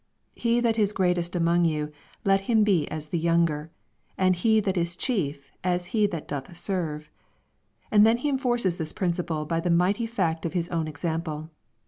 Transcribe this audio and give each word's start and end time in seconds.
He 0.33 0.59
that 0.61 0.79
is 0.79 0.93
greatest 0.93 1.35
among 1.35 1.63
you, 1.63 1.91
let 2.25 2.41
him 2.41 2.63
be 2.63 2.87
as 2.89 3.09
the 3.09 3.19
younger; 3.19 3.69
and 4.17 4.35
he 4.35 4.59
that 4.61 4.75
is 4.75 4.95
chief, 4.95 5.51
as 5.63 5.85
he 5.93 6.07
that 6.07 6.27
doth 6.27 6.57
serve. 6.57 7.11
And 7.91 8.03
then 8.03 8.17
He 8.17 8.29
enforces 8.29 8.77
this 8.77 8.93
principle 8.93 9.45
by 9.45 9.59
the 9.59 9.69
mighty 9.69 10.07
fact 10.07 10.43
of 10.43 10.53
His 10.53 10.69
own 10.69 10.87
example. 10.87 11.51